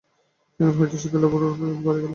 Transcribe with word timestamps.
সেখান 0.53 0.73
হইতে 0.73 0.95
সে 0.95 1.01
শীতলবাবুর 1.01 1.41
বাড়ি 1.85 1.99
গেল। 1.99 2.09